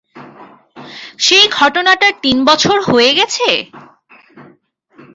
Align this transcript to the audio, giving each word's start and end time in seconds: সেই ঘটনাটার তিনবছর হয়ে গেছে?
সেই 1.19 1.45
ঘটনাটার 1.51 2.13
তিনবছর 2.21 2.77
হয়ে 2.81 3.11
গেছে? 3.13 3.47